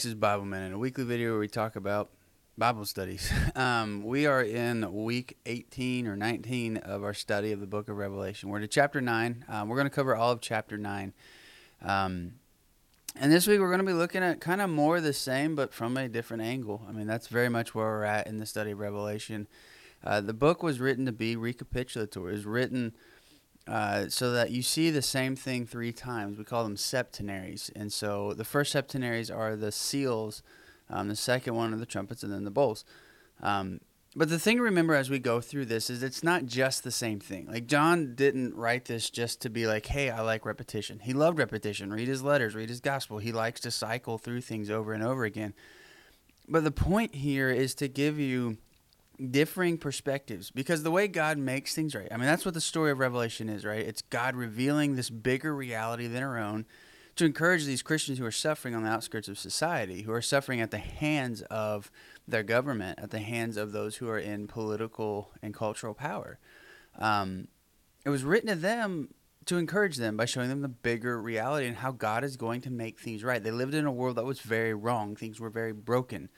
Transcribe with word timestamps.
Texas 0.00 0.14
Bible 0.14 0.46
Minute, 0.46 0.72
a 0.72 0.78
weekly 0.78 1.04
video 1.04 1.32
where 1.32 1.40
we 1.40 1.46
talk 1.46 1.76
about 1.76 2.08
Bible 2.56 2.86
studies. 2.86 3.30
Um, 3.54 4.02
we 4.02 4.24
are 4.24 4.42
in 4.42 5.04
week 5.04 5.36
18 5.44 6.06
or 6.06 6.16
19 6.16 6.78
of 6.78 7.04
our 7.04 7.12
study 7.12 7.52
of 7.52 7.60
the 7.60 7.66
book 7.66 7.90
of 7.90 7.98
Revelation. 7.98 8.48
We're 8.48 8.60
to 8.60 8.66
chapter 8.66 9.02
9. 9.02 9.44
Um, 9.46 9.68
we're 9.68 9.76
going 9.76 9.90
to 9.90 9.94
cover 9.94 10.16
all 10.16 10.32
of 10.32 10.40
chapter 10.40 10.78
9. 10.78 11.12
Um, 11.82 12.32
and 13.14 13.30
this 13.30 13.46
week 13.46 13.60
we're 13.60 13.68
going 13.68 13.80
to 13.80 13.84
be 13.84 13.92
looking 13.92 14.22
at 14.22 14.40
kind 14.40 14.62
of 14.62 14.70
more 14.70 15.02
the 15.02 15.12
same, 15.12 15.54
but 15.54 15.74
from 15.74 15.98
a 15.98 16.08
different 16.08 16.44
angle. 16.44 16.80
I 16.88 16.92
mean, 16.92 17.06
that's 17.06 17.28
very 17.28 17.50
much 17.50 17.74
where 17.74 17.84
we're 17.84 18.04
at 18.04 18.26
in 18.26 18.38
the 18.38 18.46
study 18.46 18.70
of 18.70 18.78
Revelation. 18.78 19.48
Uh, 20.02 20.22
the 20.22 20.32
book 20.32 20.62
was 20.62 20.80
written 20.80 21.04
to 21.04 21.12
be 21.12 21.36
recapitulatory. 21.36 22.30
It 22.30 22.32
was 22.32 22.46
written 22.46 22.94
uh, 23.66 24.08
so 24.08 24.32
that 24.32 24.50
you 24.50 24.62
see 24.62 24.90
the 24.90 25.02
same 25.02 25.36
thing 25.36 25.66
three 25.66 25.92
times. 25.92 26.38
We 26.38 26.44
call 26.44 26.64
them 26.64 26.76
septenaries. 26.76 27.70
And 27.74 27.92
so 27.92 28.32
the 28.32 28.44
first 28.44 28.74
septenaries 28.74 29.34
are 29.34 29.56
the 29.56 29.72
seals, 29.72 30.42
um, 30.88 31.08
the 31.08 31.16
second 31.16 31.54
one 31.54 31.72
are 31.72 31.78
the 31.78 31.86
trumpets, 31.86 32.22
and 32.22 32.32
then 32.32 32.44
the 32.44 32.50
bowls. 32.50 32.84
Um, 33.42 33.80
but 34.16 34.28
the 34.28 34.40
thing 34.40 34.56
to 34.56 34.62
remember 34.62 34.94
as 34.94 35.08
we 35.08 35.20
go 35.20 35.40
through 35.40 35.66
this 35.66 35.88
is 35.88 36.02
it's 36.02 36.24
not 36.24 36.46
just 36.46 36.82
the 36.82 36.90
same 36.90 37.20
thing. 37.20 37.46
Like 37.46 37.68
John 37.68 38.16
didn't 38.16 38.56
write 38.56 38.86
this 38.86 39.08
just 39.08 39.40
to 39.42 39.50
be 39.50 39.68
like, 39.68 39.86
"Hey, 39.86 40.10
I 40.10 40.20
like 40.22 40.44
repetition." 40.44 40.98
He 40.98 41.12
loved 41.12 41.38
repetition. 41.38 41.92
Read 41.92 42.08
his 42.08 42.22
letters, 42.22 42.56
read 42.56 42.68
his 42.68 42.80
gospel. 42.80 43.18
He 43.18 43.30
likes 43.30 43.60
to 43.60 43.70
cycle 43.70 44.18
through 44.18 44.40
things 44.40 44.68
over 44.68 44.92
and 44.92 45.02
over 45.04 45.24
again. 45.24 45.54
But 46.48 46.64
the 46.64 46.72
point 46.72 47.14
here 47.14 47.50
is 47.50 47.72
to 47.76 47.86
give 47.86 48.18
you 48.18 48.58
differing 49.20 49.76
perspectives 49.76 50.50
because 50.50 50.82
the 50.82 50.90
way 50.90 51.06
God 51.06 51.38
makes 51.38 51.74
things 51.74 51.94
right. 51.94 52.08
I 52.10 52.16
mean, 52.16 52.26
that's 52.26 52.44
what 52.44 52.54
the 52.54 52.60
story 52.60 52.90
of 52.90 52.98
Revelation 52.98 53.48
is, 53.48 53.64
right? 53.64 53.86
It's 53.86 54.02
God 54.02 54.34
revealing 54.34 54.96
this 54.96 55.10
bigger 55.10 55.54
reality 55.54 56.06
than 56.06 56.22
our 56.22 56.38
own 56.38 56.64
to 57.16 57.24
encourage 57.26 57.64
these 57.64 57.82
Christians 57.82 58.18
who 58.18 58.24
are 58.24 58.30
suffering 58.30 58.74
on 58.74 58.82
the 58.82 58.88
outskirts 58.88 59.28
of 59.28 59.38
society, 59.38 60.02
who 60.02 60.12
are 60.12 60.22
suffering 60.22 60.60
at 60.60 60.70
the 60.70 60.78
hands 60.78 61.42
of 61.42 61.90
their 62.26 62.42
government, 62.42 62.98
at 62.98 63.10
the 63.10 63.18
hands 63.18 63.56
of 63.56 63.72
those 63.72 63.96
who 63.96 64.08
are 64.08 64.18
in 64.18 64.46
political 64.46 65.30
and 65.42 65.52
cultural 65.52 65.92
power. 65.92 66.38
Um, 66.98 67.48
it 68.06 68.10
was 68.10 68.24
written 68.24 68.48
to 68.48 68.54
them 68.54 69.12
to 69.46 69.58
encourage 69.58 69.96
them 69.96 70.16
by 70.16 70.24
showing 70.24 70.48
them 70.48 70.62
the 70.62 70.68
bigger 70.68 71.20
reality 71.20 71.66
and 71.66 71.76
how 71.76 71.92
God 71.92 72.24
is 72.24 72.36
going 72.36 72.60
to 72.62 72.70
make 72.70 72.98
things 72.98 73.24
right. 73.24 73.42
They 73.42 73.50
lived 73.50 73.74
in 73.74 73.84
a 73.84 73.92
world 73.92 74.16
that 74.16 74.24
was 74.24 74.40
very 74.40 74.72
wrong, 74.72 75.16
things 75.16 75.40
were 75.40 75.50
very 75.50 75.72
broken 75.72 76.30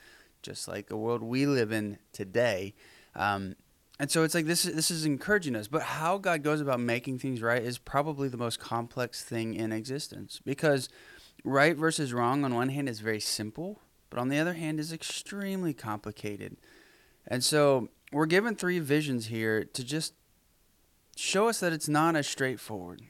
just 0.43 0.69
like 0.69 0.89
the 0.89 0.97
world 0.97 1.23
we 1.23 1.47
live 1.47 1.73
in 1.73 1.99
today. 2.13 2.75
Um, 3.15 3.57
and 3.99 4.11
so 4.11 4.25
it's 4.25 4.35
like 4.35 4.47
this 4.47 4.65
this 4.65 4.91
is 4.91 5.05
encouraging 5.05 5.55
us. 5.55 5.69
But 5.69 5.83
how 5.83 6.19
god 6.19 6.43
goes 6.43 6.61
about 6.61 6.81
making 6.81 7.19
things 7.19 7.41
right 7.41 7.63
is 7.63 7.79
probably 7.79 8.29
the 8.29 8.37
most 8.37 8.59
complex 8.59 9.23
thing 9.23 9.55
in 9.55 9.73
existence. 9.73 10.41
Because 10.45 10.89
right 11.45 11.77
versus 11.77 12.13
wrong 12.13 12.45
on 12.45 12.55
one 12.55 12.69
hand 12.69 12.89
is 12.89 13.01
very 13.01 13.21
simple 13.21 13.81
but 14.13 14.21
on 14.21 14.29
the 14.29 14.39
other 14.39 14.53
hand 14.53 14.79
is 14.79 14.93
extremely 14.93 15.73
complicated. 15.73 16.59
And 17.27 17.43
so 17.43 17.89
we're 18.13 18.27
given 18.27 18.55
three 18.55 18.79
visions 18.79 19.29
here 19.29 19.65
to 19.65 19.83
just 19.83 20.13
show 21.17 21.49
us 21.49 21.61
that 21.61 21.73
it's 21.73 21.89
not 21.89 22.15
as 22.15 22.27
straightforward 22.27 23.01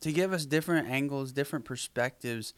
to 0.00 0.10
give 0.10 0.32
us 0.32 0.46
different 0.46 0.88
angles 0.88 1.30
different 1.30 1.64
perspectives 1.64 2.54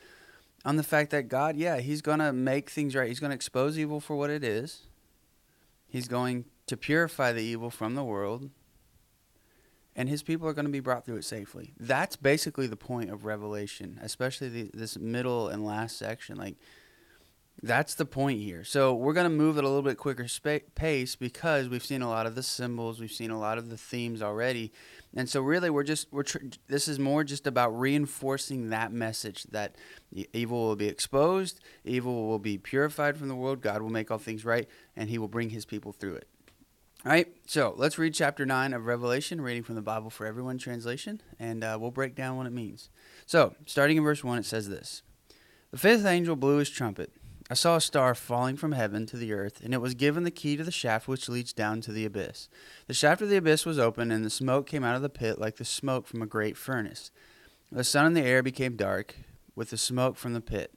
on 0.65 0.77
the 0.77 0.83
fact 0.83 1.11
that 1.11 1.29
God, 1.29 1.57
yeah, 1.57 1.79
He's 1.79 2.03
going 2.03 2.19
to 2.19 2.33
make 2.33 2.71
things 2.71 2.95
right. 2.95 3.09
He's 3.09 3.21
going 3.21 3.31
to 3.31 3.35
expose 3.35 3.79
evil 3.79 4.01
for 4.01 4.17
what 4.17 4.31
it 4.31 4.45
is. 4.45 4.87
He's 5.89 6.09
going 6.09 6.47
to 6.67 6.77
purify 6.77 7.33
the 7.33 7.43
evil 7.43 7.71
from 7.71 7.95
the 7.95 8.05
world. 8.05 8.51
And 9.95 10.09
His 10.09 10.23
people 10.23 10.49
are 10.49 10.55
going 10.55 10.65
to 10.65 10.73
be 10.73 10.81
brought 10.81 11.05
through 11.05 11.17
it 11.17 11.25
safely. 11.25 11.75
That's 11.79 12.17
basically 12.17 12.67
the 12.67 12.77
point 12.77 13.11
of 13.11 13.25
Revelation, 13.25 13.99
especially 14.03 14.49
the, 14.49 14.71
this 14.73 14.97
middle 14.97 15.49
and 15.49 15.65
last 15.65 15.99
section. 15.99 16.37
Like, 16.39 16.57
that's 17.63 17.95
the 17.95 18.05
point 18.05 18.41
here. 18.41 18.65
So 18.65 18.93
we're 18.93 19.13
going 19.13 19.31
to 19.31 19.31
move 19.31 19.57
at 19.57 19.63
a 19.63 19.69
little 19.69 19.83
bit 19.83 19.97
quicker 19.97 20.27
pace 20.75 21.15
because 21.15 21.69
we've 21.69 21.85
seen 21.85 22.03
a 22.03 22.09
lot 22.09 22.27
of 22.27 22.35
the 22.35 22.43
symbols, 22.43 23.01
we've 23.01 23.13
seen 23.13 23.31
a 23.31 23.39
lot 23.39 23.57
of 23.57 23.71
the 23.71 23.77
themes 23.77 24.21
already, 24.21 24.73
and 25.15 25.29
so 25.29 25.41
really 25.41 25.71
we're 25.71 25.85
just 25.85 26.13
we're 26.13 26.25
tr- 26.25 26.39
this 26.67 26.89
is 26.89 26.99
more 26.99 27.23
just 27.23 27.47
about 27.47 27.69
reinforcing 27.69 28.71
that 28.71 28.93
message 28.93 29.45
that 29.45 29.77
evil 30.33 30.67
will 30.67 30.77
be 30.77 30.89
exposed, 30.89 31.61
evil 31.85 32.27
will 32.27 32.41
be 32.41 32.59
purified 32.59 33.17
from 33.17 33.29
the 33.29 33.37
world, 33.37 33.61
God 33.61 33.81
will 33.81 33.91
make 33.91 34.11
all 34.11 34.19
things 34.19 34.45
right, 34.45 34.69
and 34.97 35.09
He 35.09 35.19
will 35.19 35.29
bring 35.29 35.51
His 35.51 35.65
people 35.65 35.93
through 35.93 36.17
it. 36.17 36.29
All 37.05 37.13
right, 37.13 37.29
so 37.47 37.75
let's 37.77 37.99
read 37.99 38.15
chapter 38.15 38.47
9 38.47 38.73
of 38.73 38.87
Revelation, 38.87 39.41
reading 39.41 39.65
from 39.65 39.75
the 39.75 39.83
Bible 39.83 40.09
for 40.09 40.25
Everyone 40.25 40.57
translation, 40.57 41.21
and 41.39 41.65
uh, 41.65 41.77
we'll 41.81 41.91
break 41.91 42.15
down 42.15 42.37
what 42.37 42.47
it 42.47 42.53
means. 42.53 42.91
So, 43.27 43.57
starting 43.67 43.97
in 43.97 44.05
verse 44.05 44.23
1, 44.23 44.39
it 44.39 44.45
says 44.45 44.69
this 44.69 45.03
The 45.73 45.79
fifth 45.79 46.07
angel 46.07 46.37
blew 46.37 46.59
his 46.59 46.71
trumpet 46.71 47.13
I 47.51 47.55
saw 47.55 47.77
a 47.77 47.81
star 47.81 48.15
falling 48.15 48.57
from 48.57 48.73
heaven 48.73 49.05
to 49.07 49.17
the 49.17 49.33
earth, 49.33 49.61
and 49.63 49.75
it 49.75 49.81
was 49.81 49.95
given 49.95 50.23
the 50.23 50.31
key 50.31 50.57
to 50.57 50.65
the 50.65 50.71
shaft 50.71 51.09
which 51.09 51.29
leads 51.29 51.53
down 51.53 51.81
to 51.83 51.93
the 51.93 52.05
abyss. 52.05 52.49
The 52.87 52.95
shaft 52.95 53.21
of 53.21 53.29
the 53.29 53.37
abyss 53.37 53.67
was 53.67 53.79
open, 53.79 54.11
and 54.11 54.25
the 54.25 54.31
smoke 54.31 54.67
came 54.67 54.85
out 54.85 54.97
of 54.97 55.03
the 55.03 55.09
pit 55.09 55.39
like 55.39 55.57
the 55.57 55.65
smoke 55.65 56.07
from 56.07 56.23
a 56.23 56.27
great 56.27 56.57
furnace. 56.57 57.11
The 57.71 57.85
sun 57.85 58.07
and 58.07 58.17
the 58.17 58.23
air 58.23 58.43
became 58.43 58.77
dark 58.77 59.17
with 59.57 59.71
the 59.71 59.77
smoke 59.77 60.17
from 60.17 60.35
the 60.35 60.41
pit. 60.41 60.73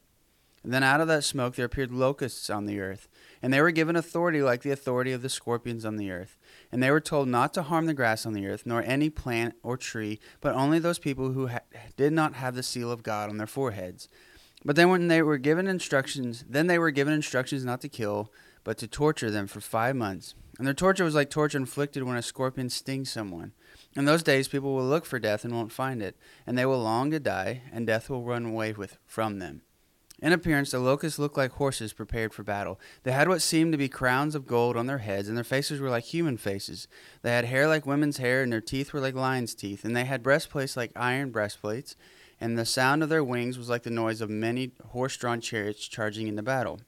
And 0.64 0.74
then 0.74 0.81
out 0.81 1.00
of 1.00 1.08
that 1.09 1.24
smoke 1.24 1.56
there 1.56 1.66
appeared 1.66 1.92
locusts 1.92 2.50
on 2.50 2.66
the 2.66 2.80
earth, 2.80 3.08
and 3.42 3.53
they 3.53 3.62
were 3.62 3.70
given 3.70 3.96
authority 3.96 4.42
like 4.42 4.64
the 4.64 4.72
authority 4.72 5.12
of 5.12 5.22
the 5.22 5.30
scorpions 5.30 5.86
on 5.86 5.97
the 5.97 6.09
earth. 6.09 6.40
And 6.72 6.82
they 6.82 6.90
were 6.90 7.00
told 7.00 7.28
not 7.28 7.53
to 7.53 7.62
harm 7.62 7.86
the 7.86 7.94
grass 7.94 8.26
on 8.26 8.34
the 8.34 8.47
earth, 8.47 8.64
nor 8.66 8.82
any 8.82 9.12
plant 9.12 9.53
or 9.62 9.78
tree, 9.78 10.20
but 10.42 10.56
only 10.56 10.80
those 10.80 10.97
people 10.97 11.34
who 11.34 11.50
ha- 11.50 11.59
did 11.96 12.14
not 12.14 12.34
have 12.34 12.56
the 12.56 12.64
seal 12.64 12.92
of 12.92 13.03
God 13.03 13.30
on 13.30 13.38
their 13.38 13.46
foreheads. 13.46 14.09
But 14.66 14.76
then 14.76 14.90
when 14.90 15.08
they 15.08 15.22
were 15.22 15.38
given 15.38 15.68
instructions, 15.68 16.44
then 16.50 16.66
they 16.66 16.80
were 16.80 16.90
given 16.90 17.14
instructions 17.14 17.64
not 17.64 17.81
to 17.81 17.88
kill, 17.88 18.31
but 18.64 18.80
to 18.80 18.88
torture 18.88 19.30
them 19.30 19.46
for 19.46 19.62
five 19.62 19.96
months. 19.96 20.34
And 20.58 20.66
their 20.66 20.74
torture 20.74 21.03
was 21.03 21.14
like 21.14 21.30
torture 21.30 21.59
inflicted 21.59 22.02
when 22.03 22.18
a 22.18 22.24
scorpion 22.24 22.70
stings 22.70 23.12
someone. 23.12 23.52
In 23.96 24.06
those 24.06 24.24
days, 24.24 24.48
people 24.48 24.74
will 24.74 24.86
look 24.86 25.06
for 25.06 25.20
death 25.20 25.46
and 25.46 25.53
won't 25.53 25.72
find 25.72 26.02
it, 26.02 26.18
and 26.48 26.58
they 26.58 26.66
will 26.66 26.81
long 26.81 27.12
to 27.12 27.20
die, 27.20 27.62
and 27.72 27.86
death 27.86 28.09
will 28.09 28.24
run 28.24 28.46
away 28.46 28.74
with 28.74 28.98
from 29.06 29.38
them. 29.38 29.62
In 30.22 30.31
appearance, 30.31 30.72
the 30.72 30.80
locusts 30.80 31.20
looked 31.20 31.38
like 31.38 31.52
horses 31.52 31.92
prepared 31.92 32.34
for 32.34 32.44
battle. 32.44 32.80
They 33.03 33.12
had 33.12 33.28
what 33.28 33.42
seemed 33.42 33.74
to 33.74 33.78
be 33.78 33.90
crowns 33.90 34.34
of 34.34 34.47
gold 34.47 34.78
on 34.78 34.88
their 34.88 35.00
heads, 35.00 35.28
and 35.28 35.38
their 35.38 35.44
faces 35.44 35.80
were 35.80 35.90
like 35.90 36.06
human 36.06 36.38
faces. 36.38 36.88
They 37.22 37.32
had 37.32 37.46
hair 37.46 37.68
like 37.68 37.86
women's 37.86 38.18
hair, 38.18 38.42
and 38.42 38.52
their 38.52 38.62
teeth 38.62 38.94
were 38.94 39.02
like 39.02 39.14
lions' 39.14 39.53
teeth, 39.53 39.84
and 39.84 39.96
they 39.96 40.06
had 40.06 40.24
breastplates 40.24 40.78
like 40.78 40.92
iron 40.96 41.32
breastplates 41.32 41.96
and 42.40 42.57
the 42.57 42.66
sound 42.66 43.03
of 43.03 43.09
their 43.09 43.23
wings 43.23 43.57
was 43.57 43.69
like 43.69 43.84
the 43.84 43.90
noise 43.90 44.22
of 44.22 44.29
many 44.29 44.72
horse 44.90 45.16
drawn 45.18 45.41
chariots 45.41 45.88
charging 45.88 46.28
into 46.28 46.44
battle. 46.44 46.81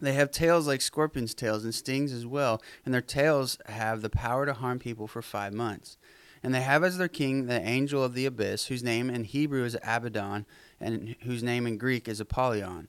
They 0.00 0.14
have 0.14 0.32
tails 0.32 0.66
like 0.66 0.80
scorpions' 0.80 1.34
tails 1.34 1.64
and 1.64 1.74
stings 1.74 2.12
as 2.12 2.26
well, 2.26 2.60
and 2.84 2.92
their 2.92 3.00
tails 3.00 3.58
have 3.66 4.02
the 4.02 4.10
power 4.10 4.46
to 4.46 4.52
harm 4.52 4.80
people 4.80 5.06
for 5.06 5.22
five 5.22 5.52
months. 5.52 5.96
And 6.42 6.52
they 6.52 6.62
have 6.62 6.82
as 6.82 6.98
their 6.98 7.06
king 7.06 7.46
the 7.46 7.60
angel 7.60 8.02
of 8.02 8.14
the 8.14 8.26
abyss, 8.26 8.66
whose 8.66 8.82
name 8.82 9.08
in 9.08 9.22
Hebrew 9.22 9.64
is 9.64 9.76
Abaddon, 9.84 10.44
and 10.80 11.14
whose 11.22 11.44
name 11.44 11.68
in 11.68 11.78
Greek 11.78 12.08
is 12.08 12.18
Apollyon. 12.18 12.88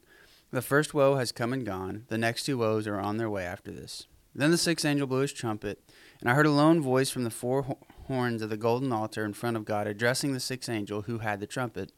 The 0.49 0.63
first 0.63 0.95
woe 0.95 1.17
has 1.17 1.31
come 1.31 1.53
and 1.53 1.63
gone, 1.63 2.05
the 2.07 2.17
next 2.17 2.45
two 2.45 2.57
woes 2.57 2.87
are 2.87 2.99
on 2.99 3.17
their 3.17 3.29
way 3.29 3.45
after 3.45 3.71
this. 3.71 4.07
Then 4.33 4.49
the 4.49 4.57
sixth 4.57 4.85
angel 4.85 5.05
blew 5.05 5.19
his 5.19 5.33
trumpet, 5.33 5.83
and 6.19 6.29
I 6.29 6.33
heard 6.33 6.47
a 6.47 6.51
lone 6.51 6.81
voice 6.81 7.11
from 7.11 7.23
the 7.23 7.29
four 7.29 7.77
horns 8.07 8.41
of 8.41 8.49
the 8.49 8.57
golden 8.57 8.91
altar 8.91 9.25
in 9.25 9.33
front 9.33 9.57
of 9.57 9.65
God, 9.65 9.87
addressing 9.87 10.33
the 10.33 10.39
sixth 10.39 10.69
angel 10.69 11.03
who 11.03 11.19
had 11.19 11.39
the 11.39 11.47
trumpet. 11.47 11.91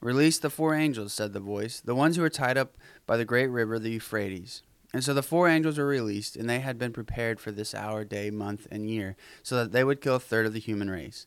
Release 0.00 0.38
the 0.38 0.50
four 0.50 0.74
angels, 0.74 1.12
said 1.12 1.32
the 1.32 1.40
voice, 1.40 1.80
the 1.80 1.94
ones 1.94 2.16
who 2.16 2.24
are 2.24 2.28
tied 2.30 2.58
up 2.58 2.76
by 3.06 3.16
the 3.16 3.24
great 3.24 3.46
river, 3.46 3.78
the 3.78 3.90
Euphrates. 3.90 4.62
And 4.92 5.02
so 5.02 5.14
the 5.14 5.22
four 5.22 5.48
angels 5.48 5.78
were 5.78 5.86
released, 5.86 6.36
and 6.36 6.50
they 6.50 6.60
had 6.60 6.78
been 6.78 6.92
prepared 6.92 7.40
for 7.40 7.50
this 7.50 7.74
hour, 7.74 8.04
day, 8.04 8.30
month, 8.30 8.66
and 8.70 8.90
year, 8.90 9.16
so 9.42 9.56
that 9.56 9.72
they 9.72 9.84
would 9.84 10.00
kill 10.00 10.16
a 10.16 10.20
third 10.20 10.44
of 10.44 10.52
the 10.52 10.60
human 10.60 10.90
race. 10.90 11.26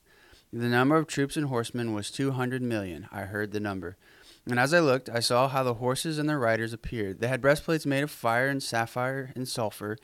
The 0.54 0.68
number 0.68 0.96
of 0.98 1.08
troops 1.08 1.36
and 1.36 1.48
horsemen 1.48 1.94
was 1.94 2.12
two 2.12 2.31
hundred 2.31 2.62
million. 2.62 3.08
I 3.12 3.22
heard 3.22 3.52
the 3.52 3.60
number. 3.60 3.98
And 4.47 4.59
as 4.59 4.74
I 4.74 4.80
looked, 4.80 5.09
I 5.09 5.21
saw 5.21 5.47
how 5.47 5.63
the 5.63 5.75
horses 5.75 6.19
and 6.19 6.30
their 6.30 6.38
riders 6.38 6.71
appeared. 6.71 7.19
They 7.19 7.27
had 7.27 7.42
breastplates 7.42 7.86
made 7.86 8.03
of 8.03 8.12
fire 8.12 8.47
and 8.47 8.62
sapphire 8.62 9.31
and 9.36 9.47
sulfur, 9.47 9.97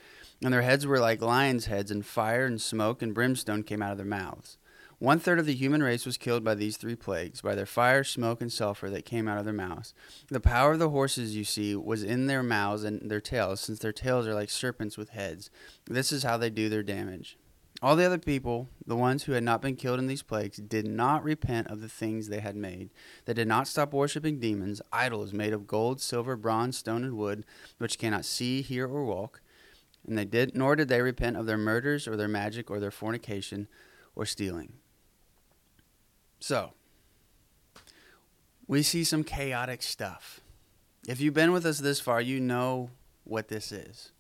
and 0.44 0.52
their 0.52 0.64
heads 0.64 0.88
were 0.88 1.00
like 1.00 1.22
lions' 1.22 1.66
heads, 1.66 1.92
and 1.92 2.04
fire 2.04 2.46
and 2.46 2.60
smoke 2.60 3.04
and 3.04 3.14
brimstone 3.14 3.62
came 3.62 3.84
out 3.84 3.92
of 3.92 3.98
their 3.98 4.06
mouths. 4.06 4.58
One 4.98 5.18
third 5.20 5.40
of 5.40 5.48
the 5.48 5.56
human 5.56 5.82
race 5.82 6.06
was 6.06 6.18
killed 6.18 6.44
by 6.44 6.54
these 6.54 6.78
three 6.78 6.96
plagues, 6.96 7.42
by 7.42 7.56
their 7.56 7.66
fire, 7.66 8.04
smoke, 8.04 8.40
and 8.40 8.52
sulfur 8.52 8.90
that 8.92 9.06
came 9.06 9.28
out 9.28 9.40
of 9.40 9.46
their 9.46 9.54
mouths. 9.54 9.96
The 10.30 10.40
power 10.40 10.74
of 10.74 10.80
the 10.80 10.92
horses, 10.92 11.36
you 11.36 11.44
see, 11.44 11.76
was 11.76 12.04
in 12.04 12.28
their 12.28 12.44
mouths 12.44 12.84
and 12.84 13.10
their 13.10 13.20
tails, 13.20 13.62
since 13.62 13.80
their 13.80 13.92
tails 13.92 14.28
are 14.28 14.36
like 14.36 14.52
serpents 14.52 14.98
with 14.98 15.10
heads. 15.10 15.50
This 15.86 16.12
is 16.12 16.22
how 16.22 16.38
they 16.38 16.52
do 16.52 16.70
their 16.70 16.84
damage. 16.84 17.38
All 17.82 17.96
the 17.96 18.06
other 18.06 18.20
people, 18.20 18.70
the 18.86 18.96
ones 18.96 19.24
who 19.24 19.32
had 19.32 19.44
not 19.44 19.62
been 19.62 19.76
killed 19.76 19.98
in 19.98 20.06
these 20.06 20.22
plagues, 20.22 20.58
did 20.58 20.86
not 20.86 21.24
repent 21.24 21.68
of 21.68 21.82
the 21.82 21.90
things 21.90 22.28
they 22.28 22.40
had 22.40 22.56
made. 22.56 22.92
They 23.26 23.34
did 23.34 23.48
not 23.48 23.68
stop 23.68 23.92
worshipping 23.92 24.40
demons, 24.40 24.84
idols 24.94 25.34
made 25.34 25.52
of 25.52 25.66
gold, 25.66 26.00
silver, 26.00 26.36
bronze, 26.36 26.78
stone, 26.78 27.04
and 27.04 27.18
wood, 27.18 27.44
which 27.80 27.98
cannot 27.98 28.24
see, 28.24 28.62
hear, 28.62 28.88
or 28.88 29.04
walk. 29.06 29.42
And 30.08 30.16
they 30.16 30.26
did 30.26 30.56
nor 30.56 30.76
did 30.76 30.90
they 30.90 31.02
repent 31.02 31.38
of 31.38 31.48
their 31.48 31.58
murders 31.58 32.08
or 32.08 32.16
their 32.16 32.28
magic 32.28 32.70
or 32.70 32.80
their 32.80 32.92
fornication 32.92 33.68
or 34.16 34.26
stealing. 34.26 34.74
So, 36.40 36.74
we 38.68 38.84
see 38.84 39.04
some 39.04 39.24
chaotic 39.24 39.82
stuff. 39.82 40.42
If 41.08 41.20
you've 41.20 41.34
been 41.34 41.52
with 41.52 41.66
us 41.66 41.80
this 41.80 42.00
far, 42.00 42.22
you 42.22 42.40
know 42.40 42.92
what 43.24 43.48
this 43.48 43.72
is. 43.72 44.12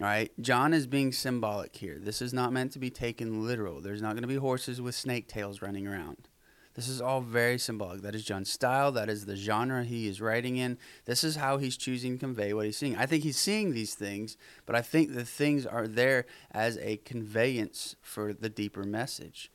All 0.00 0.06
right, 0.06 0.32
John 0.40 0.72
is 0.72 0.86
being 0.86 1.12
symbolic 1.12 1.76
here. 1.76 1.98
This 2.00 2.22
is 2.22 2.32
not 2.32 2.52
meant 2.52 2.72
to 2.72 2.78
be 2.78 2.90
taken 2.90 3.46
literal. 3.46 3.80
There's 3.80 4.00
not 4.00 4.12
going 4.12 4.22
to 4.22 4.28
be 4.28 4.36
horses 4.36 4.80
with 4.80 4.94
snake 4.94 5.28
tails 5.28 5.60
running 5.60 5.86
around. 5.86 6.28
This 6.74 6.88
is 6.88 7.02
all 7.02 7.20
very 7.20 7.58
symbolic. 7.58 8.00
That 8.00 8.14
is 8.14 8.24
John's 8.24 8.50
style. 8.50 8.92
That 8.92 9.10
is 9.10 9.26
the 9.26 9.36
genre 9.36 9.84
he 9.84 10.08
is 10.08 10.22
writing 10.22 10.56
in. 10.56 10.78
This 11.04 11.22
is 11.22 11.36
how 11.36 11.58
he's 11.58 11.76
choosing 11.76 12.14
to 12.14 12.18
convey 12.18 12.54
what 12.54 12.64
he's 12.64 12.78
seeing. 12.78 12.96
I 12.96 13.04
think 13.04 13.22
he's 13.22 13.36
seeing 13.36 13.72
these 13.72 13.94
things, 13.94 14.38
but 14.64 14.74
I 14.74 14.80
think 14.80 15.12
the 15.12 15.26
things 15.26 15.66
are 15.66 15.86
there 15.86 16.24
as 16.50 16.78
a 16.78 16.96
conveyance 16.98 17.94
for 18.00 18.32
the 18.32 18.48
deeper 18.48 18.84
message. 18.84 19.52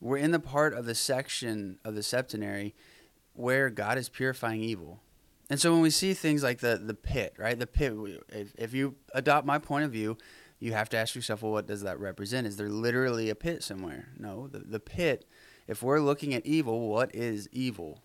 We're 0.00 0.18
in 0.18 0.30
the 0.30 0.38
part 0.38 0.72
of 0.72 0.86
the 0.86 0.94
section 0.94 1.80
of 1.84 1.96
the 1.96 2.04
septenary 2.04 2.74
where 3.34 3.68
God 3.68 3.98
is 3.98 4.08
purifying 4.08 4.62
evil. 4.62 5.00
And 5.50 5.60
so 5.60 5.72
when 5.72 5.82
we 5.82 5.90
see 5.90 6.14
things 6.14 6.42
like 6.42 6.60
the 6.60 6.80
the 6.82 6.94
pit, 6.94 7.34
right? 7.36 7.58
The 7.58 7.66
pit 7.66 7.92
if, 8.28 8.54
if 8.56 8.72
you 8.72 8.94
adopt 9.12 9.46
my 9.46 9.58
point 9.58 9.84
of 9.84 9.90
view, 9.90 10.16
you 10.60 10.72
have 10.72 10.88
to 10.90 10.96
ask 10.96 11.14
yourself, 11.14 11.42
well, 11.42 11.52
what 11.52 11.66
does 11.66 11.82
that 11.82 11.98
represent? 11.98 12.46
Is 12.46 12.56
there 12.56 12.68
literally 12.68 13.30
a 13.30 13.34
pit 13.34 13.62
somewhere? 13.62 14.10
No, 14.16 14.46
the, 14.46 14.60
the 14.60 14.78
pit, 14.78 15.24
if 15.66 15.82
we're 15.82 16.00
looking 16.00 16.34
at 16.34 16.46
evil, 16.46 16.88
what 16.88 17.14
is 17.14 17.48
evil? 17.50 18.02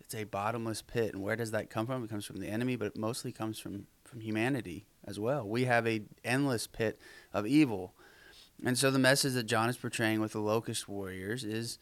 It's 0.00 0.14
a 0.14 0.24
bottomless 0.24 0.82
pit. 0.82 1.14
And 1.14 1.22
where 1.22 1.36
does 1.36 1.50
that 1.50 1.70
come 1.70 1.86
from? 1.86 2.04
It 2.04 2.10
comes 2.10 2.26
from 2.26 2.40
the 2.40 2.48
enemy, 2.48 2.76
but 2.76 2.88
it 2.88 2.96
mostly 2.98 3.32
comes 3.32 3.58
from, 3.58 3.86
from 4.04 4.20
humanity 4.20 4.84
as 5.04 5.18
well. 5.18 5.48
We 5.48 5.64
have 5.64 5.86
a 5.88 6.02
endless 6.22 6.66
pit 6.66 7.00
of 7.32 7.46
evil. 7.46 7.94
And 8.64 8.76
so 8.78 8.90
the 8.90 8.98
message 8.98 9.32
that 9.32 9.44
John 9.44 9.70
is 9.70 9.78
portraying 9.78 10.20
with 10.20 10.32
the 10.32 10.40
locust 10.40 10.88
warriors 10.88 11.42
is 11.42 11.78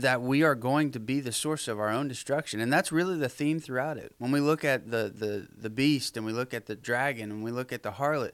that 0.00 0.22
we 0.22 0.42
are 0.42 0.54
going 0.54 0.90
to 0.92 1.00
be 1.00 1.20
the 1.20 1.32
source 1.32 1.68
of 1.68 1.78
our 1.80 1.90
own 1.90 2.08
destruction. 2.08 2.60
And 2.60 2.72
that's 2.72 2.92
really 2.92 3.16
the 3.16 3.28
theme 3.28 3.60
throughout 3.60 3.96
it. 3.96 4.14
When 4.18 4.30
we 4.30 4.40
look 4.40 4.64
at 4.64 4.90
the 4.90 5.12
the, 5.14 5.48
the 5.56 5.70
beast 5.70 6.16
and 6.16 6.24
we 6.24 6.32
look 6.32 6.54
at 6.54 6.66
the 6.66 6.76
dragon 6.76 7.30
and 7.30 7.42
we 7.42 7.50
look 7.50 7.72
at 7.72 7.82
the 7.82 7.92
harlot 7.92 8.32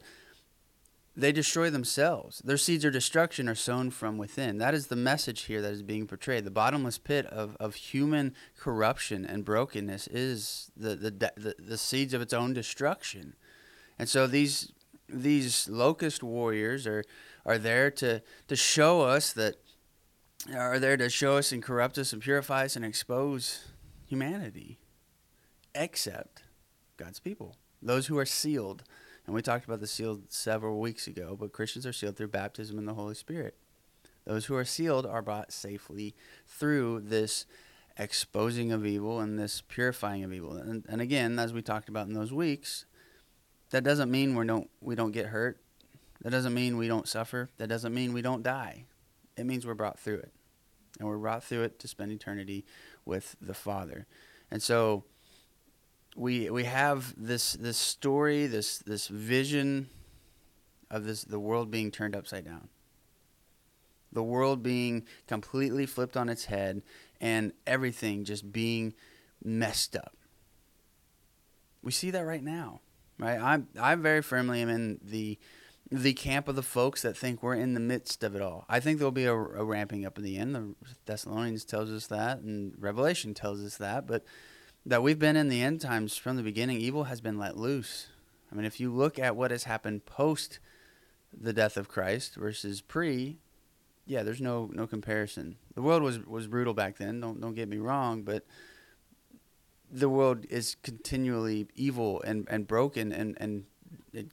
they 1.14 1.32
destroy 1.32 1.68
themselves. 1.68 2.38
Their 2.38 2.56
seeds 2.56 2.84
of 2.84 2.92
destruction 2.92 3.48
are 3.48 3.54
sown 3.54 3.90
from 3.90 4.16
within. 4.16 4.58
That 4.58 4.72
is 4.72 4.86
the 4.86 4.96
message 4.96 5.42
here 5.42 5.60
that 5.60 5.72
is 5.72 5.82
being 5.82 6.06
portrayed. 6.06 6.44
The 6.44 6.50
bottomless 6.50 6.96
pit 6.96 7.26
of, 7.26 7.56
of 7.60 7.74
human 7.74 8.34
corruption 8.58 9.26
and 9.26 9.44
brokenness 9.44 10.08
is 10.08 10.70
the, 10.76 10.94
the, 10.96 11.10
the, 11.10 11.54
the 11.58 11.78
seeds 11.78 12.14
of 12.14 12.22
its 12.22 12.32
own 12.32 12.54
destruction. 12.54 13.34
And 13.98 14.08
so 14.08 14.26
these 14.26 14.72
these 15.08 15.68
locust 15.68 16.22
warriors 16.22 16.86
are 16.86 17.04
are 17.44 17.58
there 17.58 17.90
to 17.90 18.22
to 18.48 18.56
show 18.56 19.02
us 19.02 19.34
that 19.34 19.56
are 20.50 20.78
there 20.78 20.96
to 20.96 21.08
show 21.08 21.36
us 21.36 21.52
and 21.52 21.62
corrupt 21.62 21.98
us 21.98 22.12
and 22.12 22.20
purify 22.20 22.64
us 22.64 22.76
and 22.76 22.84
expose 22.84 23.66
humanity, 24.06 24.78
except 25.74 26.42
God's 26.96 27.20
people, 27.20 27.56
those 27.80 28.06
who 28.06 28.18
are 28.18 28.26
sealed. 28.26 28.82
And 29.24 29.34
we 29.34 29.42
talked 29.42 29.64
about 29.64 29.80
the 29.80 29.86
sealed 29.86 30.32
several 30.32 30.80
weeks 30.80 31.06
ago, 31.06 31.36
but 31.38 31.52
Christians 31.52 31.86
are 31.86 31.92
sealed 31.92 32.16
through 32.16 32.28
baptism 32.28 32.76
in 32.76 32.86
the 32.86 32.94
Holy 32.94 33.14
Spirit. 33.14 33.56
Those 34.24 34.46
who 34.46 34.56
are 34.56 34.64
sealed 34.64 35.06
are 35.06 35.22
brought 35.22 35.52
safely 35.52 36.14
through 36.46 37.00
this 37.00 37.46
exposing 37.96 38.72
of 38.72 38.84
evil 38.84 39.20
and 39.20 39.38
this 39.38 39.60
purifying 39.60 40.24
of 40.24 40.32
evil. 40.32 40.54
And, 40.54 40.84
and 40.88 41.00
again, 41.00 41.38
as 41.38 41.52
we 41.52 41.62
talked 41.62 41.88
about 41.88 42.08
in 42.08 42.14
those 42.14 42.32
weeks, 42.32 42.84
that 43.70 43.84
doesn't 43.84 44.10
mean 44.10 44.36
we 44.36 44.46
don't 44.46 44.68
we 44.80 44.94
don't 44.94 45.12
get 45.12 45.26
hurt. 45.26 45.60
That 46.22 46.30
doesn't 46.30 46.54
mean 46.54 46.76
we 46.76 46.88
don't 46.88 47.08
suffer. 47.08 47.48
That 47.58 47.68
doesn't 47.68 47.94
mean 47.94 48.12
we 48.12 48.22
don't 48.22 48.42
die 48.42 48.86
it 49.36 49.44
means 49.44 49.66
we're 49.66 49.74
brought 49.74 49.98
through 49.98 50.18
it. 50.18 50.32
And 50.98 51.08
we're 51.08 51.18
brought 51.18 51.42
through 51.42 51.62
it 51.62 51.78
to 51.80 51.88
spend 51.88 52.12
eternity 52.12 52.64
with 53.04 53.36
the 53.40 53.54
Father. 53.54 54.06
And 54.50 54.62
so 54.62 55.04
we 56.14 56.50
we 56.50 56.64
have 56.64 57.14
this 57.16 57.54
this 57.54 57.78
story, 57.78 58.46
this 58.46 58.78
this 58.78 59.08
vision 59.08 59.88
of 60.90 61.04
this 61.04 61.24
the 61.24 61.40
world 61.40 61.70
being 61.70 61.90
turned 61.90 62.14
upside 62.14 62.44
down. 62.44 62.68
The 64.12 64.22
world 64.22 64.62
being 64.62 65.06
completely 65.26 65.86
flipped 65.86 66.18
on 66.18 66.28
its 66.28 66.44
head 66.44 66.82
and 67.20 67.52
everything 67.66 68.24
just 68.24 68.52
being 68.52 68.92
messed 69.42 69.96
up. 69.96 70.16
We 71.82 71.92
see 71.92 72.10
that 72.10 72.26
right 72.26 72.42
now. 72.42 72.80
Right? 73.18 73.40
I'm 73.40 73.68
I 73.80 73.94
very 73.94 74.20
firmly 74.20 74.60
am 74.60 74.68
in 74.68 75.00
the 75.02 75.38
the 75.92 76.14
camp 76.14 76.48
of 76.48 76.56
the 76.56 76.62
folks 76.62 77.02
that 77.02 77.16
think 77.16 77.42
we're 77.42 77.54
in 77.54 77.74
the 77.74 77.80
midst 77.80 78.24
of 78.24 78.34
it 78.34 78.40
all. 78.40 78.64
I 78.66 78.80
think 78.80 78.98
there'll 78.98 79.12
be 79.12 79.26
a, 79.26 79.34
a, 79.34 79.62
ramping 79.62 80.06
up 80.06 80.16
in 80.16 80.24
the 80.24 80.38
end. 80.38 80.54
The 80.54 80.74
Thessalonians 81.04 81.66
tells 81.66 81.90
us 81.90 82.06
that, 82.06 82.38
and 82.38 82.72
Revelation 82.78 83.34
tells 83.34 83.62
us 83.62 83.76
that. 83.76 84.06
But 84.06 84.24
that 84.86 85.02
we've 85.02 85.18
been 85.18 85.36
in 85.36 85.50
the 85.50 85.62
end 85.62 85.82
times 85.82 86.16
from 86.16 86.36
the 86.36 86.42
beginning. 86.42 86.78
Evil 86.78 87.04
has 87.04 87.20
been 87.20 87.38
let 87.38 87.58
loose. 87.58 88.08
I 88.50 88.54
mean, 88.54 88.64
if 88.64 88.80
you 88.80 88.90
look 88.90 89.18
at 89.18 89.36
what 89.36 89.50
has 89.50 89.64
happened 89.64 90.06
post 90.06 90.60
the 91.38 91.52
death 91.52 91.76
of 91.76 91.88
Christ 91.88 92.36
versus 92.36 92.80
pre, 92.80 93.36
yeah, 94.06 94.22
there's 94.22 94.40
no 94.40 94.70
no 94.72 94.86
comparison. 94.86 95.56
The 95.74 95.82
world 95.82 96.02
was 96.02 96.24
was 96.26 96.46
brutal 96.46 96.74
back 96.74 96.96
then. 96.96 97.20
Don't 97.20 97.38
don't 97.38 97.54
get 97.54 97.68
me 97.68 97.76
wrong, 97.76 98.22
but 98.22 98.46
the 99.90 100.08
world 100.08 100.46
is 100.48 100.76
continually 100.82 101.68
evil 101.74 102.22
and, 102.22 102.48
and 102.50 102.66
broken 102.66 103.12
and, 103.12 103.36
and 103.38 103.64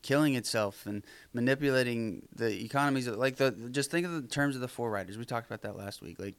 killing 0.02 0.36
itself 0.36 0.86
and 0.86 1.06
manipulating 1.34 2.28
the 2.36 2.64
economies 2.64 3.08
like 3.08 3.38
the 3.38 3.52
just 3.72 3.92
think 3.92 4.06
of 4.06 4.12
the 4.12 4.22
terms 4.22 4.56
of 4.56 4.62
the 4.62 4.68
four 4.68 4.90
riders. 4.90 5.18
We 5.18 5.26
talked 5.26 5.48
about 5.48 5.62
that 5.62 5.78
last 5.78 6.02
week 6.02 6.20
like 6.20 6.36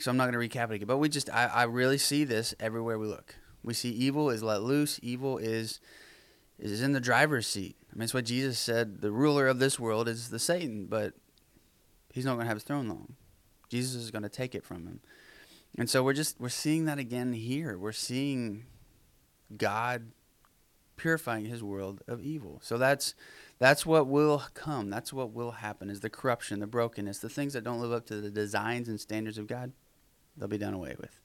so 0.00 0.10
i'm 0.10 0.16
not 0.16 0.30
going 0.30 0.48
to 0.48 0.58
recap 0.58 0.70
it 0.70 0.74
again 0.74 0.88
but 0.88 0.98
we 0.98 1.08
just 1.08 1.30
I, 1.30 1.46
I 1.46 1.62
really 1.64 1.98
see 1.98 2.24
this 2.24 2.54
everywhere 2.58 2.98
we 2.98 3.06
look. 3.06 3.36
We 3.62 3.74
see 3.74 3.90
evil 3.90 4.30
is 4.30 4.42
let 4.42 4.62
loose 4.62 4.98
evil 5.02 5.38
is 5.38 5.80
is 6.58 6.82
in 6.82 6.92
the 6.92 7.00
driver's 7.00 7.46
seat. 7.46 7.76
I 7.92 7.96
mean 7.96 8.04
it's 8.04 8.14
what 8.14 8.24
jesus 8.24 8.58
said 8.58 9.00
the 9.00 9.12
ruler 9.12 9.46
of 9.46 9.58
this 9.58 9.78
world 9.78 10.08
is 10.08 10.30
the 10.30 10.38
satan 10.38 10.86
but 10.86 11.14
he's 12.12 12.24
not 12.24 12.34
going 12.34 12.44
to 12.44 12.48
have 12.48 12.56
his 12.56 12.64
throne 12.64 12.88
long. 12.88 13.16
Jesus 13.68 13.96
is 13.96 14.10
going 14.10 14.22
to 14.22 14.28
take 14.28 14.54
it 14.54 14.64
from 14.64 14.86
him. 14.86 15.00
And 15.76 15.90
so 15.90 16.02
we're 16.04 16.12
just 16.12 16.40
we're 16.40 16.48
seeing 16.48 16.84
that 16.84 16.98
again 16.98 17.32
here. 17.32 17.76
We're 17.76 17.92
seeing 17.92 18.66
god 19.56 20.12
purifying 20.96 21.46
his 21.46 21.62
world 21.62 22.02
of 22.06 22.20
evil. 22.22 22.60
So 22.62 22.78
that's 22.78 23.14
that's 23.58 23.86
what 23.86 24.06
will 24.06 24.42
come. 24.54 24.90
That's 24.90 25.12
what 25.12 25.32
will 25.32 25.52
happen 25.52 25.90
is 25.90 26.00
the 26.00 26.10
corruption, 26.10 26.60
the 26.60 26.66
brokenness, 26.66 27.18
the 27.18 27.28
things 27.28 27.52
that 27.52 27.64
don't 27.64 27.80
live 27.80 27.92
up 27.92 28.06
to 28.06 28.20
the 28.20 28.30
designs 28.30 28.88
and 28.88 29.00
standards 29.00 29.38
of 29.38 29.46
God, 29.46 29.72
they'll 30.36 30.48
be 30.48 30.58
done 30.58 30.74
away 30.74 30.96
with. 31.00 31.20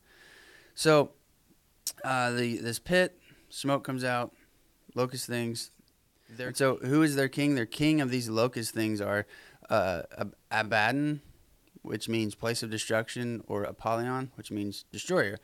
So 0.76 1.12
uh, 2.04 2.32
the 2.32 2.58
this 2.58 2.80
pit, 2.80 3.20
smoke 3.50 3.84
comes 3.84 4.04
out, 4.04 4.34
locust 4.96 5.28
things. 5.28 5.72
so 6.54 6.78
who 6.78 7.02
is 7.02 7.16
their 7.16 7.30
king? 7.30 7.56
Their 7.56 7.66
king 7.66 8.02
of 8.02 8.12
these 8.12 8.30
locust 8.30 8.74
things 8.74 9.02
are 9.02 9.26
uh, 9.70 10.04
Abaddon, 10.52 11.22
which 11.82 12.10
means 12.10 12.36
place 12.36 12.64
of 12.64 12.70
destruction, 12.70 13.44
or 13.48 13.64
Apollyon, 13.64 14.32
which 14.36 14.52
means 14.52 14.86
destroyer. 14.92 15.40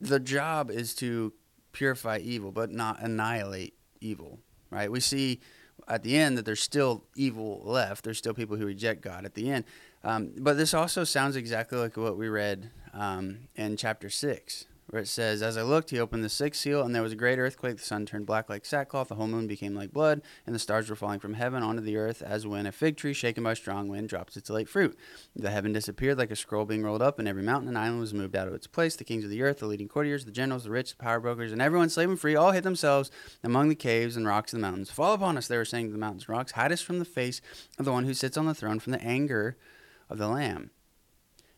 The 0.00 0.20
job 0.20 0.70
is 0.70 0.94
to 0.96 1.34
purify 1.72 2.18
evil, 2.18 2.52
but 2.52 2.70
not 2.70 3.00
annihilate 3.02 3.74
evil, 4.00 4.38
right? 4.70 4.90
We 4.90 5.00
see 5.00 5.40
at 5.88 6.02
the 6.02 6.16
end 6.16 6.38
that 6.38 6.44
there's 6.44 6.62
still 6.62 7.04
evil 7.16 7.62
left. 7.64 8.04
There's 8.04 8.18
still 8.18 8.34
people 8.34 8.56
who 8.56 8.66
reject 8.66 9.02
God 9.02 9.24
at 9.24 9.34
the 9.34 9.50
end. 9.50 9.64
Um, 10.04 10.32
but 10.38 10.56
this 10.56 10.72
also 10.72 11.04
sounds 11.04 11.36
exactly 11.36 11.78
like 11.78 11.96
what 11.96 12.16
we 12.16 12.28
read 12.28 12.70
um, 12.94 13.48
in 13.56 13.76
chapter 13.76 14.08
6 14.08 14.66
where 14.90 15.02
it 15.02 15.08
says, 15.08 15.40
As 15.40 15.56
I 15.56 15.62
looked, 15.62 15.90
he 15.90 16.00
opened 16.00 16.24
the 16.24 16.28
sixth 16.28 16.60
seal, 16.60 16.82
and 16.82 16.94
there 16.94 17.02
was 17.02 17.12
a 17.12 17.16
great 17.16 17.38
earthquake. 17.38 17.76
The 17.76 17.82
sun 17.82 18.06
turned 18.06 18.26
black 18.26 18.48
like 18.48 18.64
sackcloth, 18.66 19.08
the 19.08 19.14
whole 19.14 19.28
moon 19.28 19.46
became 19.46 19.74
like 19.74 19.92
blood, 19.92 20.20
and 20.44 20.54
the 20.54 20.58
stars 20.58 20.90
were 20.90 20.96
falling 20.96 21.20
from 21.20 21.34
heaven 21.34 21.62
onto 21.62 21.80
the 21.80 21.96
earth, 21.96 22.22
as 22.22 22.46
when 22.46 22.66
a 22.66 22.72
fig 22.72 22.96
tree 22.96 23.12
shaken 23.12 23.44
by 23.44 23.52
a 23.52 23.56
strong 23.56 23.88
wind 23.88 24.08
drops 24.08 24.36
its 24.36 24.50
late 24.50 24.68
fruit. 24.68 24.98
The 25.34 25.50
heaven 25.50 25.72
disappeared 25.72 26.18
like 26.18 26.30
a 26.30 26.36
scroll 26.36 26.64
being 26.64 26.82
rolled 26.82 27.02
up, 27.02 27.18
and 27.18 27.28
every 27.28 27.42
mountain 27.42 27.68
and 27.68 27.78
island 27.78 28.00
was 28.00 28.12
moved 28.12 28.34
out 28.34 28.48
of 28.48 28.54
its 28.54 28.66
place. 28.66 28.96
The 28.96 29.04
kings 29.04 29.24
of 29.24 29.30
the 29.30 29.42
earth, 29.42 29.60
the 29.60 29.66
leading 29.66 29.88
courtiers, 29.88 30.24
the 30.24 30.32
generals, 30.32 30.64
the 30.64 30.70
rich, 30.70 30.90
the 30.90 31.02
power 31.02 31.20
brokers, 31.20 31.52
and 31.52 31.62
everyone 31.62 31.88
slave 31.88 32.10
and 32.10 32.20
free 32.20 32.34
all 32.34 32.50
hid 32.50 32.64
themselves 32.64 33.10
among 33.44 33.68
the 33.68 33.74
caves 33.74 34.16
and 34.16 34.26
rocks 34.26 34.52
of 34.52 34.58
the 34.58 34.62
mountains. 34.62 34.90
Fall 34.90 35.14
upon 35.14 35.38
us, 35.38 35.46
they 35.46 35.56
were 35.56 35.64
saying 35.64 35.86
to 35.86 35.92
the 35.92 35.98
mountains 35.98 36.24
and 36.24 36.36
rocks, 36.36 36.52
hide 36.52 36.72
us 36.72 36.80
from 36.82 36.98
the 36.98 37.04
face 37.04 37.40
of 37.78 37.84
the 37.84 37.92
one 37.92 38.04
who 38.04 38.14
sits 38.14 38.36
on 38.36 38.46
the 38.46 38.54
throne, 38.54 38.80
from 38.80 38.92
the 38.92 39.02
anger 39.02 39.56
of 40.08 40.18
the 40.18 40.28
Lamb. 40.28 40.70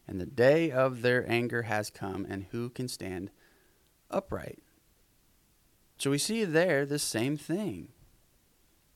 And 0.06 0.20
the 0.20 0.26
day 0.26 0.70
of 0.70 1.02
their 1.02 1.28
anger 1.30 1.62
has 1.62 1.90
come, 1.90 2.26
and 2.28 2.46
who 2.50 2.70
can 2.70 2.88
stand? 2.88 3.30
upright. 4.12 4.58
So 5.98 6.10
we 6.10 6.18
see 6.18 6.44
there 6.44 6.84
the 6.84 6.98
same 6.98 7.36
thing 7.36 7.88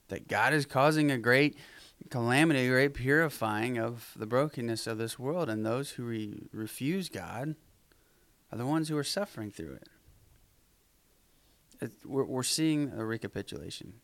that 0.09 0.29
God 0.29 0.53
is 0.53 0.67
causing 0.67 1.11
a 1.11 1.19
great 1.19 1.57
calamity, 2.11 2.67
a 2.67 2.71
great 2.71 2.95
purifying 2.95 3.79
of 3.79 4.13
the 4.17 4.27
brokenness 4.27 4.87
of 4.87 4.99
this 4.99 5.19
world, 5.19 5.49
and 5.49 5.65
those 5.65 5.91
who 5.91 6.05
re- 6.05 6.43
refuse 6.53 7.09
God 7.09 7.57
are 8.53 8.59
the 8.59 8.67
ones 8.67 8.89
who 8.89 8.97
are 8.97 9.05
suffering 9.05 9.51
through 9.51 9.75
it. 9.75 9.89
it 11.81 11.93
we're, 12.05 12.25
we're 12.25 12.43
seeing 12.43 12.93
a 12.97 13.05
recapitulation. 13.05 13.95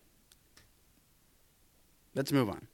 Let's 2.14 2.32
move 2.32 2.48
on. 2.48 2.66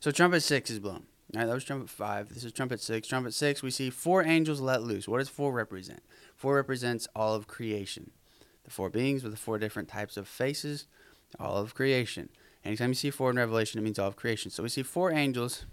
So, 0.00 0.10
trumpet 0.10 0.42
six 0.42 0.70
is 0.70 0.78
blown. 0.78 1.06
All 1.34 1.40
right, 1.40 1.46
that 1.46 1.54
was 1.54 1.64
trumpet 1.64 1.90
five. 1.90 2.28
This 2.28 2.44
is 2.44 2.52
trumpet 2.52 2.80
six. 2.80 3.08
Trumpet 3.08 3.34
six, 3.34 3.60
we 3.60 3.70
see 3.72 3.90
four 3.90 4.22
angels 4.22 4.60
let 4.60 4.84
loose. 4.84 5.08
What 5.08 5.18
does 5.18 5.28
four 5.28 5.52
represent? 5.52 6.00
Four 6.36 6.54
represents 6.54 7.08
all 7.16 7.34
of 7.34 7.48
creation. 7.48 8.12
The 8.62 8.70
four 8.70 8.88
beings 8.88 9.24
with 9.24 9.32
the 9.32 9.38
four 9.38 9.58
different 9.58 9.88
types 9.88 10.16
of 10.16 10.28
faces, 10.28 10.86
all 11.40 11.56
of 11.56 11.74
creation. 11.74 12.28
Anytime 12.64 12.90
you 12.90 12.94
see 12.94 13.10
four 13.10 13.30
in 13.30 13.36
Revelation, 13.36 13.80
it 13.80 13.82
means 13.82 13.98
all 13.98 14.06
of 14.06 14.16
creation. 14.16 14.52
So 14.52 14.62
we 14.62 14.68
see 14.68 14.84
four 14.84 15.10
angels 15.10 15.66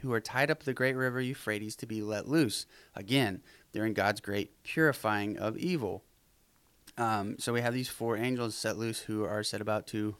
who 0.00 0.12
are 0.12 0.20
tied 0.20 0.52
up 0.52 0.62
the 0.62 0.72
great 0.72 0.94
river 0.94 1.20
Euphrates 1.20 1.74
to 1.76 1.86
be 1.86 2.00
let 2.00 2.28
loose. 2.28 2.64
Again, 2.94 3.42
during 3.72 3.94
God's 3.94 4.20
great 4.20 4.62
purifying 4.62 5.36
of 5.36 5.56
evil. 5.58 6.04
Um, 6.96 7.36
so 7.38 7.52
we 7.52 7.60
have 7.60 7.74
these 7.74 7.88
four 7.88 8.16
angels 8.16 8.54
set 8.54 8.78
loose 8.78 9.00
who 9.00 9.24
are 9.24 9.42
set 9.42 9.60
about 9.60 9.86
to 9.88 10.14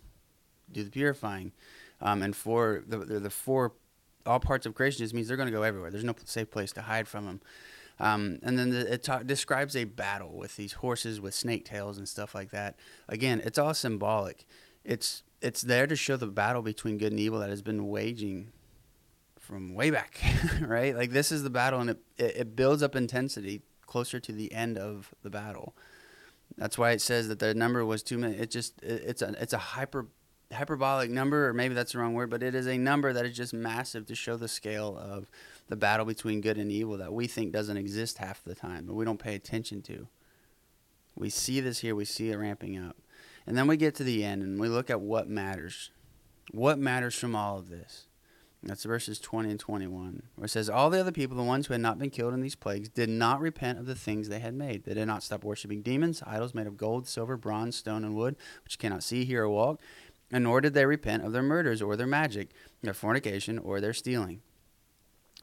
do 0.70 0.82
the 0.82 0.90
purifying. 0.90 1.52
Um, 2.00 2.22
and 2.22 2.34
for 2.36 2.82
the, 2.86 2.98
the, 2.98 3.20
the 3.20 3.30
four, 3.30 3.72
all 4.28 4.40
parts 4.40 4.66
of 4.66 4.74
creation 4.74 4.98
just 4.98 5.14
means 5.14 5.28
they're 5.28 5.36
going 5.36 5.48
to 5.48 5.54
go 5.54 5.62
everywhere. 5.62 5.90
There's 5.90 6.04
no 6.04 6.14
safe 6.24 6.50
place 6.50 6.72
to 6.72 6.82
hide 6.82 7.08
from 7.08 7.26
them. 7.26 7.40
Um, 8.00 8.38
and 8.42 8.58
then 8.58 8.70
the, 8.70 8.92
it 8.92 9.02
ta- 9.02 9.22
describes 9.24 9.74
a 9.74 9.84
battle 9.84 10.36
with 10.36 10.56
these 10.56 10.74
horses 10.74 11.20
with 11.20 11.34
snake 11.34 11.64
tails 11.64 11.98
and 11.98 12.08
stuff 12.08 12.34
like 12.34 12.50
that. 12.50 12.76
Again, 13.08 13.42
it's 13.44 13.58
all 13.58 13.74
symbolic. 13.74 14.46
It's 14.84 15.22
it's 15.40 15.62
there 15.62 15.86
to 15.86 15.96
show 15.96 16.16
the 16.16 16.26
battle 16.26 16.62
between 16.62 16.98
good 16.98 17.12
and 17.12 17.20
evil 17.20 17.38
that 17.40 17.50
has 17.50 17.62
been 17.62 17.88
waging 17.88 18.52
from 19.38 19.74
way 19.74 19.90
back, 19.90 20.20
right? 20.60 20.94
Like 20.94 21.10
this 21.10 21.32
is 21.32 21.42
the 21.42 21.50
battle, 21.50 21.80
and 21.80 21.90
it, 21.90 21.98
it 22.18 22.56
builds 22.56 22.82
up 22.82 22.94
intensity 22.94 23.62
closer 23.86 24.20
to 24.20 24.32
the 24.32 24.52
end 24.52 24.78
of 24.78 25.14
the 25.22 25.30
battle. 25.30 25.74
That's 26.56 26.78
why 26.78 26.92
it 26.92 27.00
says 27.00 27.28
that 27.28 27.38
the 27.38 27.54
number 27.54 27.84
was 27.84 28.02
too 28.02 28.18
many. 28.18 28.36
It 28.36 28.50
just 28.50 28.80
it, 28.82 29.02
it's 29.06 29.22
a 29.22 29.34
it's 29.40 29.52
a 29.52 29.58
hyper 29.58 30.06
hyperbolic 30.52 31.10
number, 31.10 31.48
or 31.48 31.52
maybe 31.52 31.74
that's 31.74 31.92
the 31.92 31.98
wrong 31.98 32.14
word, 32.14 32.30
but 32.30 32.42
it 32.42 32.54
is 32.54 32.66
a 32.66 32.78
number 32.78 33.12
that 33.12 33.26
is 33.26 33.36
just 33.36 33.52
massive 33.52 34.06
to 34.06 34.14
show 34.14 34.36
the 34.36 34.48
scale 34.48 34.96
of 34.98 35.30
the 35.68 35.76
battle 35.76 36.06
between 36.06 36.40
good 36.40 36.56
and 36.56 36.72
evil 36.72 36.96
that 36.98 37.12
we 37.12 37.26
think 37.26 37.52
doesn't 37.52 37.76
exist 37.76 38.18
half 38.18 38.42
the 38.42 38.54
time, 38.54 38.86
but 38.86 38.94
we 38.94 39.04
don't 39.04 39.18
pay 39.18 39.34
attention 39.34 39.82
to. 39.82 40.08
We 41.14 41.30
see 41.30 41.60
this 41.60 41.80
here, 41.80 41.94
we 41.94 42.04
see 42.04 42.30
it 42.30 42.36
ramping 42.36 42.78
up. 42.78 42.96
And 43.46 43.56
then 43.56 43.66
we 43.66 43.76
get 43.76 43.94
to 43.96 44.04
the 44.04 44.24
end 44.24 44.42
and 44.42 44.60
we 44.60 44.68
look 44.68 44.90
at 44.90 45.00
what 45.00 45.28
matters. 45.28 45.90
What 46.52 46.78
matters 46.78 47.14
from 47.14 47.34
all 47.34 47.58
of 47.58 47.68
this? 47.68 48.06
That's 48.62 48.84
verses 48.84 49.20
20 49.20 49.50
and 49.50 49.60
21, 49.60 50.22
where 50.34 50.46
it 50.46 50.48
says, 50.48 50.68
All 50.68 50.90
the 50.90 50.98
other 50.98 51.12
people, 51.12 51.36
the 51.36 51.44
ones 51.44 51.66
who 51.66 51.74
had 51.74 51.80
not 51.80 51.98
been 51.98 52.10
killed 52.10 52.34
in 52.34 52.40
these 52.40 52.56
plagues, 52.56 52.88
did 52.88 53.08
not 53.08 53.40
repent 53.40 53.78
of 53.78 53.86
the 53.86 53.94
things 53.94 54.28
they 54.28 54.40
had 54.40 54.54
made. 54.54 54.84
They 54.84 54.94
did 54.94 55.06
not 55.06 55.22
stop 55.22 55.44
worshiping 55.44 55.82
demons, 55.82 56.24
idols 56.26 56.54
made 56.54 56.66
of 56.66 56.76
gold, 56.76 57.06
silver, 57.06 57.36
bronze, 57.36 57.76
stone, 57.76 58.04
and 58.04 58.16
wood, 58.16 58.34
which 58.64 58.74
you 58.74 58.78
cannot 58.78 59.04
see, 59.04 59.24
hear, 59.24 59.44
or 59.44 59.48
walk. 59.48 59.80
And 60.30 60.44
nor 60.44 60.60
did 60.60 60.74
they 60.74 60.84
repent 60.86 61.24
of 61.24 61.32
their 61.32 61.42
murders, 61.42 61.80
or 61.80 61.96
their 61.96 62.06
magic, 62.06 62.50
their 62.82 62.94
fornication, 62.94 63.58
or 63.58 63.80
their 63.80 63.94
stealing. 63.94 64.42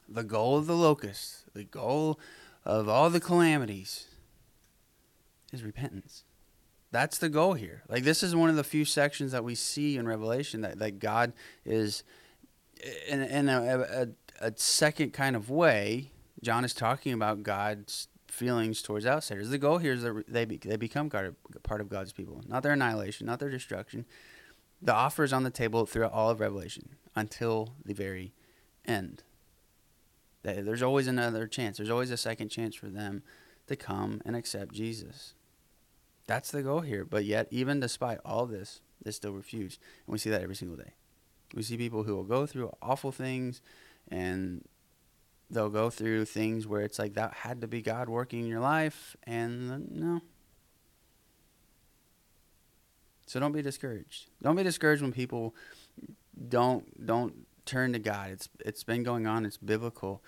The 0.08 0.22
goal 0.22 0.56
of 0.56 0.66
the 0.66 0.76
locust, 0.76 1.52
the 1.54 1.64
goal 1.64 2.20
of 2.64 2.88
all 2.88 3.10
the 3.10 3.20
calamities, 3.20 4.06
is 5.52 5.64
repentance. 5.64 6.24
That's 6.92 7.18
the 7.18 7.28
goal 7.28 7.54
here. 7.54 7.82
Like, 7.88 8.04
this 8.04 8.22
is 8.22 8.36
one 8.36 8.48
of 8.48 8.56
the 8.56 8.64
few 8.64 8.84
sections 8.84 9.32
that 9.32 9.42
we 9.42 9.56
see 9.56 9.96
in 9.96 10.06
Revelation 10.06 10.60
that, 10.60 10.78
that 10.78 11.00
God 11.00 11.32
is 11.64 12.04
in, 13.08 13.22
in 13.22 13.48
a, 13.48 14.06
a, 14.40 14.48
a 14.48 14.52
second 14.56 15.12
kind 15.12 15.36
of 15.36 15.50
way, 15.50 16.10
John 16.42 16.64
is 16.64 16.74
talking 16.74 17.12
about 17.12 17.42
God's 17.42 18.08
feelings 18.28 18.82
towards 18.82 19.06
outsiders. 19.06 19.48
The 19.48 19.58
goal 19.58 19.78
here 19.78 19.92
is 19.92 20.02
that 20.02 20.24
they 20.28 20.44
be, 20.44 20.58
they 20.58 20.76
become 20.76 21.10
of, 21.12 21.34
part 21.62 21.80
of 21.80 21.88
God's 21.88 22.12
people, 22.12 22.42
not 22.46 22.62
their 22.62 22.72
annihilation, 22.72 23.26
not 23.26 23.38
their 23.38 23.50
destruction. 23.50 24.04
The 24.80 24.94
offer 24.94 25.24
is 25.24 25.32
on 25.32 25.42
the 25.42 25.50
table 25.50 25.86
throughout 25.86 26.12
all 26.12 26.30
of 26.30 26.40
Revelation 26.40 26.96
until 27.14 27.74
the 27.84 27.94
very 27.94 28.32
end. 28.86 29.22
There's 30.42 30.82
always 30.82 31.08
another 31.08 31.46
chance. 31.48 31.76
There's 31.76 31.90
always 31.90 32.10
a 32.10 32.16
second 32.16 32.50
chance 32.50 32.76
for 32.76 32.86
them 32.86 33.22
to 33.66 33.74
come 33.74 34.20
and 34.24 34.36
accept 34.36 34.72
Jesus. 34.72 35.34
That's 36.26 36.52
the 36.52 36.62
goal 36.62 36.80
here. 36.80 37.04
But 37.04 37.24
yet, 37.24 37.48
even 37.50 37.80
despite 37.80 38.18
all 38.24 38.46
this, 38.46 38.80
they 39.02 39.10
still 39.10 39.32
refuse. 39.32 39.78
And 40.06 40.12
we 40.12 40.18
see 40.18 40.30
that 40.30 40.42
every 40.42 40.54
single 40.54 40.76
day. 40.76 40.92
We 41.54 41.62
see 41.62 41.76
people 41.76 42.04
who 42.04 42.14
will 42.14 42.24
go 42.24 42.46
through 42.46 42.72
awful 42.80 43.10
things 43.12 43.60
and 44.08 44.64
they'll 45.50 45.68
go 45.68 45.90
through 45.90 46.26
things 46.26 46.66
where 46.66 46.82
it's 46.82 46.98
like 46.98 47.14
that 47.14 47.32
had 47.32 47.60
to 47.60 47.66
be 47.66 47.82
God 47.82 48.08
working 48.08 48.40
in 48.40 48.46
your 48.46 48.60
life 48.60 49.16
and 49.24 49.90
no. 49.90 50.20
So 53.26 53.40
don't 53.40 53.52
be 53.52 53.62
discouraged. 53.62 54.28
Don't 54.42 54.56
be 54.56 54.62
discouraged 54.62 55.02
when 55.02 55.12
people 55.12 55.54
don't 56.48 57.06
don't 57.06 57.46
turn 57.64 57.92
to 57.92 57.98
God. 57.98 58.30
It's 58.30 58.48
it's 58.64 58.84
been 58.84 59.02
going 59.02 59.26
on. 59.26 59.44
It's 59.44 59.56
biblical. 59.56 60.22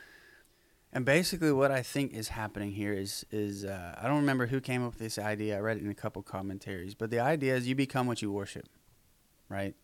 And 0.92 1.04
basically, 1.04 1.52
what 1.52 1.70
I 1.70 1.82
think 1.82 2.14
is 2.14 2.28
happening 2.28 2.72
here 2.72 2.92
is 2.92 3.24
is 3.30 3.64
uh, 3.64 3.94
I 4.00 4.06
don't 4.08 4.16
remember 4.20 4.46
who 4.46 4.60
came 4.60 4.84
up 4.84 4.92
with 4.92 4.98
this 4.98 5.18
idea. 5.18 5.56
I 5.56 5.60
read 5.60 5.76
it 5.76 5.84
in 5.84 5.90
a 5.90 5.94
couple 5.94 6.22
commentaries, 6.22 6.94
but 6.94 7.10
the 7.10 7.20
idea 7.20 7.54
is 7.54 7.68
you 7.68 7.74
become 7.74 8.06
what 8.06 8.20
you 8.20 8.32
worship, 8.32 8.68
right? 9.48 9.74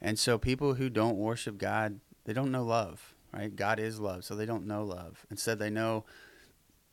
And 0.00 0.18
so 0.18 0.36
people 0.36 0.74
who 0.74 0.90
don't 0.90 1.16
worship 1.16 1.56
God, 1.56 2.00
they 2.24 2.32
don't 2.32 2.52
know 2.52 2.64
love, 2.64 3.14
right? 3.32 3.54
God 3.54 3.78
is 3.78 3.98
love, 3.98 4.24
so 4.24 4.34
they 4.34 4.46
don't 4.46 4.66
know 4.66 4.84
love. 4.84 5.24
Instead, 5.30 5.58
they 5.58 5.70
know 5.70 6.04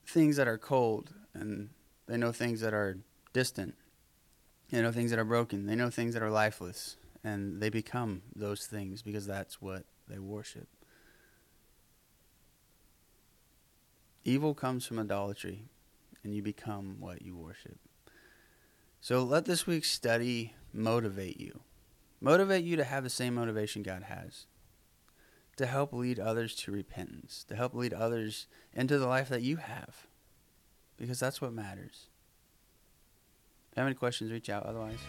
things 0.05 0.37
that 0.37 0.47
are 0.47 0.57
cold 0.57 1.13
and 1.33 1.69
they 2.07 2.17
know 2.17 2.31
things 2.31 2.61
that 2.61 2.73
are 2.73 2.97
distant. 3.33 3.75
They 4.71 4.81
know 4.81 4.91
things 4.91 5.11
that 5.11 5.19
are 5.19 5.25
broken. 5.25 5.67
They 5.67 5.75
know 5.75 5.89
things 5.89 6.13
that 6.13 6.23
are 6.23 6.31
lifeless. 6.31 6.97
And 7.23 7.61
they 7.61 7.69
become 7.69 8.23
those 8.35 8.65
things 8.65 9.01
because 9.01 9.25
that's 9.25 9.61
what 9.61 9.85
they 10.09 10.19
worship. 10.19 10.67
Evil 14.25 14.53
comes 14.53 14.85
from 14.85 14.99
idolatry, 14.99 15.65
and 16.23 16.33
you 16.33 16.41
become 16.41 16.97
what 16.99 17.21
you 17.21 17.35
worship. 17.35 17.77
So 19.01 19.21
let 19.23 19.45
this 19.45 19.67
week's 19.67 19.91
study 19.91 20.53
motivate 20.73 21.39
you. 21.39 21.59
Motivate 22.21 22.63
you 22.63 22.77
to 22.77 22.85
have 22.85 23.03
the 23.03 23.09
same 23.09 23.35
motivation 23.35 23.83
God 23.83 24.03
has. 24.03 24.45
To 25.57 25.65
help 25.65 25.91
lead 25.91 26.19
others 26.19 26.55
to 26.55 26.71
repentance, 26.71 27.43
to 27.49 27.55
help 27.55 27.73
lead 27.73 27.93
others 27.93 28.47
into 28.73 28.97
the 28.97 29.07
life 29.07 29.27
that 29.27 29.41
you 29.41 29.57
have. 29.57 30.07
Because 30.97 31.19
that's 31.19 31.41
what 31.41 31.51
matters. 31.51 32.07
Have 33.75 33.85
any 33.87 33.95
questions, 33.95 34.31
reach 34.31 34.49
out. 34.49 34.65
Otherwise, 34.65 34.99